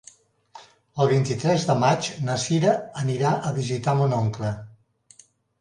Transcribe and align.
El 1.03 1.11
vint-i-tres 1.11 1.67
de 1.71 1.75
maig 1.83 2.09
na 2.29 2.37
Sira 2.45 2.73
anirà 3.05 3.37
a 3.51 3.55
visitar 3.61 3.97
mon 4.01 4.17
oncle. 4.23 4.51